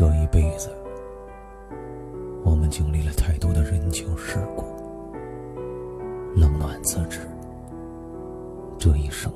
[0.00, 0.70] 这一辈子，
[2.42, 4.64] 我们经历了太多的人情世故，
[6.34, 7.20] 冷暖自知。
[8.78, 9.30] 这一生，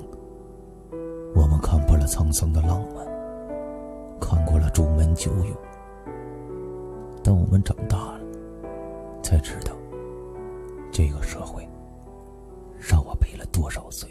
[1.35, 3.07] 我们看破了沧桑的浪漫，
[4.18, 5.54] 看过了朱门酒涌。
[7.22, 8.21] 当我们长大了，
[9.22, 9.72] 才知道，
[10.90, 11.68] 这个社会
[12.79, 14.08] 让我背了多少罪。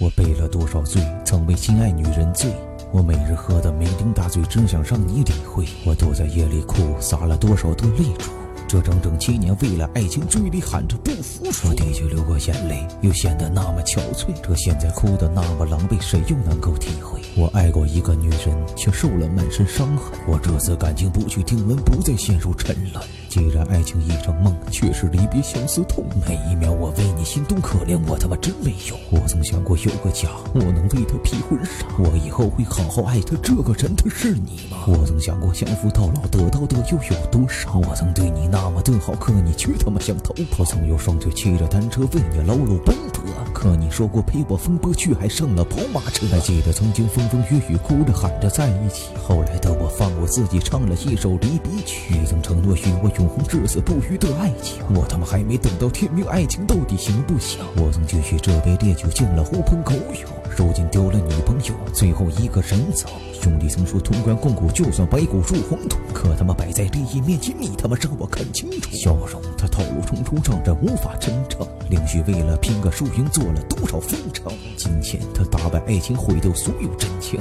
[0.00, 2.50] 我背了多少罪，曾为心爱女人醉。
[2.92, 5.66] 我每日喝的酩酊大醉，只想让你理会。
[5.84, 8.30] 我躲在夜里哭，洒了多少的泪珠。
[8.68, 14.34] 这整整七年，为了爱情嘴里喊着不服输，的确流过眼泪，又显得那么憔悴。
[14.42, 17.20] 这现在哭得那么狼狈，谁又能够体会？
[17.36, 20.18] 我爱过一个女人，却受了满身伤痕。
[20.26, 23.04] 我这次感情不去听闻，不再陷入沉沦。
[23.28, 26.04] 既然爱情一场梦，却是离别相思痛。
[26.26, 28.96] 每一秒我为心动，可怜我他妈真没用。
[29.10, 31.84] 我曾想过有个家，我能为他披婚纱。
[31.98, 34.78] 我以后会好好爱他，这个人他是你吗？
[34.86, 37.78] 我曾想过相扶到老，得到的又有多少？
[37.78, 40.64] 我曾对你那么的好，可你却他妈想逃跑。
[40.64, 46.26] 曾有双腿骑着单车为你劳碌奔波，可你说过陪我风波，却还上了跑马车。
[46.28, 49.08] 还记得曾经风风雨雨，哭着喊着在一起。
[49.26, 52.14] 后来的我放过自己，唱了一首离别曲。
[52.18, 57.60] 你曾承诺与我永恒至死不渝的爱情，我他妈还没等到天明，爱情到底行不行？
[57.76, 63.08] 我曾继续这杯烈酒，敬了狐朋狗友，如今丢了女朋友，最后一个人走。
[63.32, 68.90] 兄弟曾说同甘共苦，就算白骨入黄土，可他妈摆在利益面前，你他妈让我看清楚。
[68.92, 71.66] 笑容他套路重重，让人无法真诚。
[71.88, 74.52] 凌虚为了拼个输赢，做了多少奉承？
[74.76, 77.38] 金钱他打败爱情，毁掉所有真情。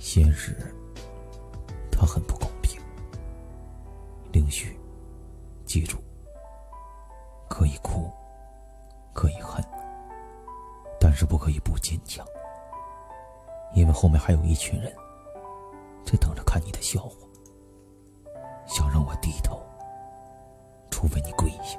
[0.00, 0.56] 现实，
[2.08, 2.80] 很不公平。
[4.32, 4.80] 凌旭，
[5.66, 5.98] 记住，
[7.48, 8.10] 可以哭，
[9.12, 9.62] 可以恨，
[10.98, 12.26] 但是不可以不坚强，
[13.74, 14.90] 因为后面还有一群人
[16.04, 17.14] 在等着看你的笑话，
[18.66, 19.60] 想让我低头，
[20.90, 21.78] 除非你跪下。